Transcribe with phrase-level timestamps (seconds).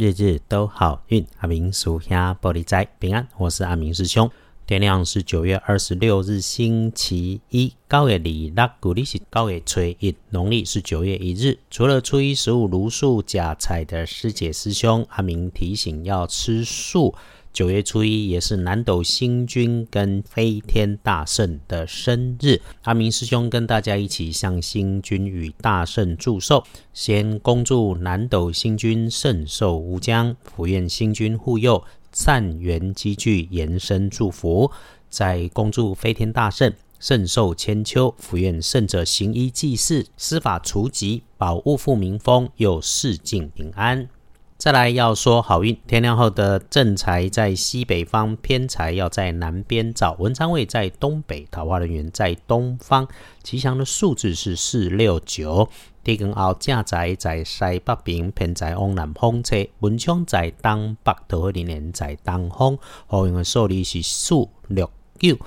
[0.00, 1.26] 日日都好运。
[1.40, 4.30] 阿明属下玻璃斋平安，我是阿明师兄。
[4.66, 11.58] 天亮是九月二十六日，星期一，高月里拉古历是高月初一，农历是九月一日。
[11.70, 17.14] 除了初一十五如数假彩的师姐师兄，阿明提醒要吃素。
[17.52, 34.70] 九月初一也是南斗星君跟飞天大圣的生日，阿明师兄跟大家一起向星君与大圣祝寿，先恭祝南斗星君圣寿无疆，福愿星君护佑，善缘积聚，延伸祝福，
[35.08, 44.08] 再恭祝飞天大圣圣寿千秋，福愿圣者行医济世，施法除疾，保物富民丰，又世境平安。
[44.60, 50.12] 再来要说好运，天亮后的正财在西北方，偏财要在南边找。
[50.18, 53.08] 文昌位在东北，桃花人员在东方。
[53.42, 55.66] 吉祥的数字是四六九。
[56.04, 59.66] 地根后正财在西北边，偏财往南方车。
[59.78, 62.76] 文昌在东北，桃花人员在东方。
[63.06, 65.38] 好运的数字是四六九。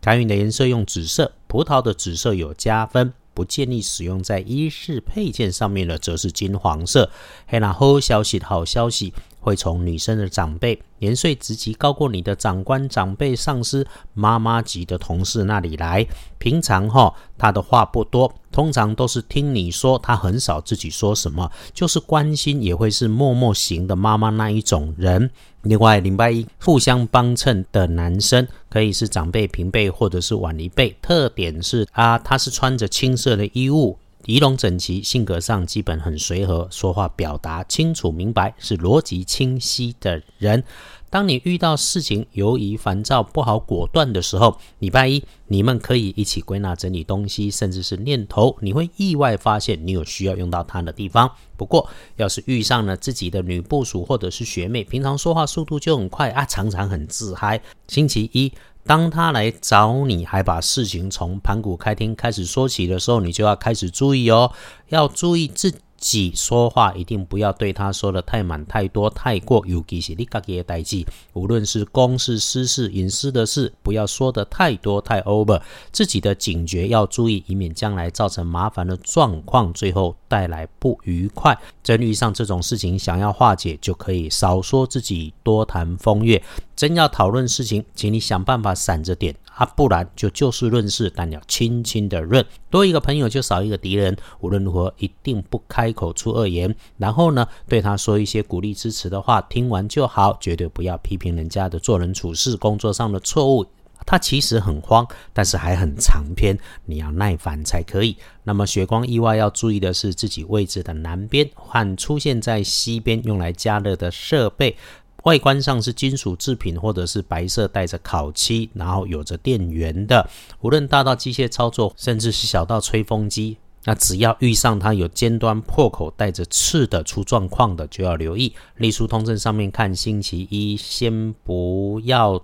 [0.00, 3.12] 开运的颜色用紫色，葡萄的紫色有加分。
[3.34, 7.10] 不建议使用在衣饰配件上面的，则是金黄色。
[7.46, 9.12] 嘿，那好消息，好消息
[9.44, 16.06] 会从女生的长辈、年岁职级高过你的长官、长辈、上司、妈妈级的同事那里来。
[16.38, 25.30] 平常哈，他的话不多，通常都是听你说，他很少自己说什么，就是关心也会是默默型的妈妈那一种人。
[25.62, 30.96] 另外，礼拜一互相帮衬的男生，可以是长辈、平辈或者是晚一辈。
[31.00, 40.64] 特点是啊，他是穿着青色的衣物，仪容整齐，性格上基本很随和，说话表达清楚明白，是逻辑清晰的人。
[41.10, 51.30] 当你遇到事情犹疑、烦躁、不好果断的时候，礼拜一你们可以一起归纳整理东西，甚至是念头，你会意外发现你有需要用到它的地方。
[51.56, 57.62] 不过，要是遇上了自己的女部属或者是学妹，平常说话速度就很快啊，常常很自嗨。
[57.86, 58.52] 星期一，
[58.86, 64.52] 当他来找你，还把事情从盘古开天开始说起的时候，你就要开始注意哦，
[64.88, 65.74] 要注意自。
[66.12, 75.62] 己说话一定不要对他说的太满、太多、太过，尤其是你自己的代际，无论是公事、私事、隐私的事，不要说的太多、太 over。
[75.90, 81.58] 自己的警觉要注意，以免将来造成麻烦的状况，最后带来不愉快。
[81.82, 86.42] 真遇上这种事情，想要化解，就可以少说自己，多谈风月。
[86.76, 89.34] 真要讨论事情，请你想办法闪着点。
[89.54, 92.44] 啊，不然就就事论事，但要轻轻的论。
[92.70, 94.16] 多一个朋友就少一个敌人。
[94.40, 96.74] 无论如何，一定不开口出恶言。
[96.96, 103.64] 然后呢，对他说一些鼓励支持的话，听完就好，绝对不要批评人家的做人处事、工作上的错误。
[104.06, 108.16] 他其实很慌，但是还很长篇，你要耐烦才可以。
[108.42, 114.76] 那么血光意外要注意的是，自己位置的南边和出现在西边用来加热的设备。
[115.24, 120.28] 外观上是金属制品，或者是白色带着烤漆，然后有着电源的。
[120.60, 128.54] 无论大到机械操作，甚至是小到吹风机，那只要遇上它有尖端破口、带着刺的出状况的，就要留意。
[128.76, 132.42] 隶书通证上面看，星期一先不要。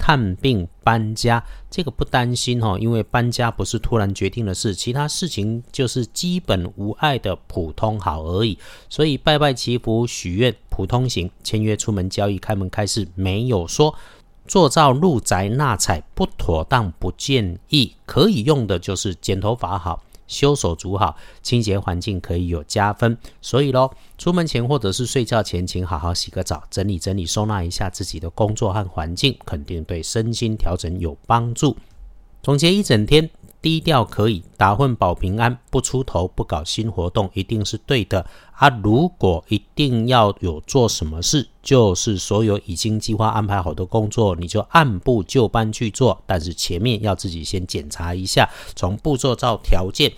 [0.00, 8.58] 探病搬家，这个不担心哈，因为搬家不是突然决定的事，其他事情就是基本无碍的普通好而已。
[8.88, 13.94] 所以拜拜祈福许愿普通行，签约出门交易开门开市没有说。
[14.46, 17.94] 做造入宅纳彩不妥当，不建议。
[18.04, 20.02] 可以用的就是剪头发好。
[20.30, 23.18] 修手足好，清洁环境可以有加分。
[23.42, 31.76] 所以咯，出门前或者是睡觉前，请好好洗个澡，整理整理，收纳一下自己的工作和环境，肯定对身心调整有帮助。
[32.42, 33.28] 总结一整天，
[33.62, 38.24] 低调可以，打混保平安，不出头，不搞新活动，一定是对的。
[38.52, 46.22] 啊，如果一定要有做什么事，就是所有已经计划安排好的工作，你就按部就班去做。
[46.26, 50.12] 但是前面要自己先检查一下，从步骤到条件，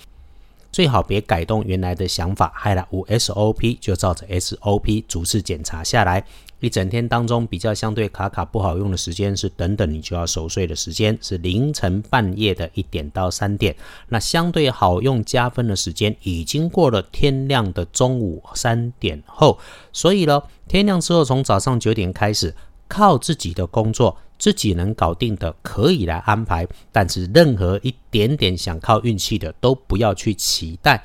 [0.71, 2.53] 最好别改动原来的想法。
[2.55, 6.25] 害了五 SOP 就照着 SOP 逐次检查下来。
[6.63, 13.75] 一整天当中比较相对卡卡不好用的时间是等等你就要熟睡的时间，是凌晨半夜的一点到三点。
[14.09, 19.59] 那相对好用加分的时间已经过了天亮的中午三点后，
[19.93, 22.55] 所以呢，天亮之后从早上九点开始，
[22.87, 31.03] 靠自己的工作自己能搞定的可以来安排，但是任何一点点想靠运气的都不要去期待。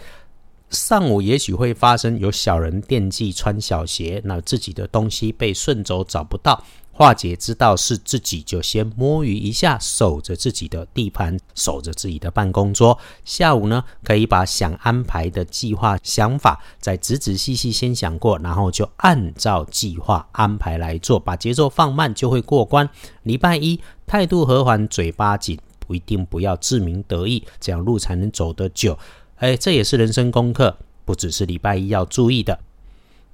[0.70, 6.62] 上午也许会发生有小人惦记穿小鞋，那自己的东西被顺走找不到，
[6.92, 13.00] 化解之道是自己就先摸鱼一下，守着自己的地盘，守着自己的办公桌。
[13.24, 22.90] 下午呢，可以把想安排的计划、想法再仔仔细细先想过，然后就按照计划安排来做，把节奏放慢就会过关。
[23.24, 29.00] 礼拜一态度和缓，嘴巴紧，不一定不要自鸣得意，这样路才能走得久。
[29.38, 32.60] 哎，这也是人生功课，不只是礼拜一要注意的。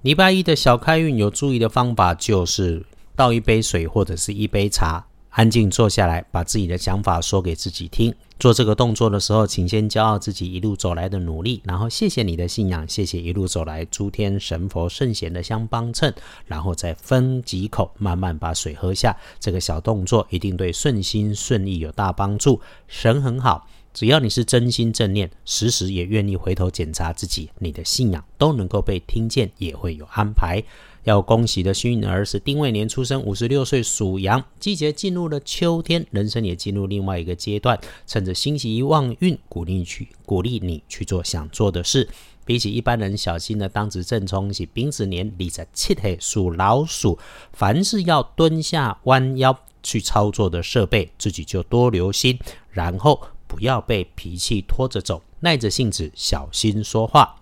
[0.02, 2.86] 礼拜一的小开运有注意的方法就是。
[3.16, 8.12] 倒一杯水或者是一杯茶，安静坐下来，把自己的想法说给自己听。
[8.40, 16.12] 做这个动作的时候，请先骄傲自己一路走来的努力，然后谢谢你的信仰，谢谢一路走来诸天神佛圣贤的相帮衬，
[16.48, 19.16] 然后再分几口，慢慢把水喝下。
[19.40, 22.60] 这个小动作一定对顺心顺意有大帮助。
[22.88, 30.64] 神很好，只要你是真心正念，时时也愿意回头检查自己，你的信仰都能够被听见，也会有安排。
[31.04, 37.78] 要恭喜的幸运儿是丁未年出生，五十六岁属羊，季节进入了秋天，人生也进入另外一个阶段。
[38.08, 42.08] 趁着星期一旺运，鼓励去鼓励你去做想做的事。
[42.46, 47.20] 比起一般人小心的当值正冲是丙子年，立在七岁属老鼠，
[47.52, 53.22] 凡是要蹲下弯腰去操作的设备，自己就多留心，然后
[53.54, 57.36] 不要被脾气拖着走，耐着性子小心说话。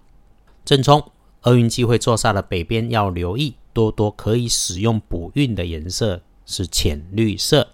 [0.66, 1.02] 正冲。
[1.44, 7.68] 厄运机会坐煞的北边要留意，多多可以使用补运的颜色是浅绿色。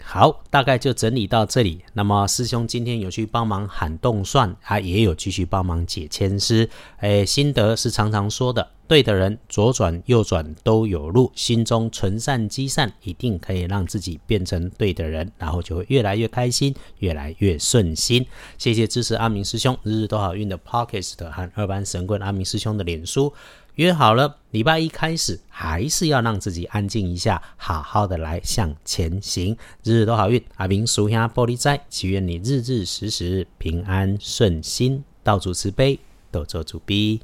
[0.00, 1.82] 好，大概就整理到这里。
[1.94, 6.70] 那么师兄今天有去帮忙喊动算，啊，也有继续帮忙解签诗。
[6.98, 18.26] 哎，心得是常常说的，对的人左转右转都有路，心中存善积善，一定可以让自己变成对的人，然后就会越来越开心，越来越顺心。
[18.56, 23.30] 谢谢支持阿明师兄日日都好运的 Pocket 和二班神棍阿明师兄的脸书。
[23.74, 30.42] 约好了，礼拜一开始还是要让自己安静一下，好好的来向前行，日日都好运。
[30.56, 36.00] 阿明属下玻璃斋，祈愿你日日时时平安顺心，道主慈悲，
[36.32, 37.20] 多做主逼。